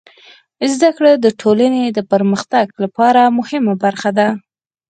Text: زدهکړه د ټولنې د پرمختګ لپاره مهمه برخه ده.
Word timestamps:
زدهکړه 0.73 1.11
د 1.15 1.25
ټولنې 1.41 1.83
د 1.87 1.99
پرمختګ 2.11 2.65
لپاره 2.83 3.21
مهمه 3.37 3.73
برخه 3.83 4.09
ده. 4.17 4.27